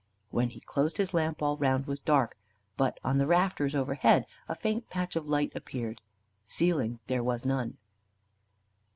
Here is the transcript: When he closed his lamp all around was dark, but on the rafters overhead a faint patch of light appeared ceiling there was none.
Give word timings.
When 0.31 0.49
he 0.49 0.61
closed 0.61 0.97
his 0.97 1.13
lamp 1.13 1.43
all 1.43 1.57
around 1.59 1.85
was 1.85 1.99
dark, 1.99 2.35
but 2.75 2.99
on 3.03 3.19
the 3.19 3.27
rafters 3.27 3.75
overhead 3.75 4.25
a 4.49 4.55
faint 4.55 4.89
patch 4.89 5.15
of 5.15 5.29
light 5.29 5.51
appeared 5.53 6.01
ceiling 6.47 6.97
there 7.05 7.23
was 7.23 7.45
none. 7.45 7.77